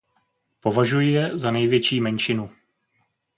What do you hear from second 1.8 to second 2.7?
menšinu.